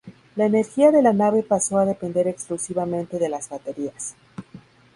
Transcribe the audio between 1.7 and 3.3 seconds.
a depender exclusivamente de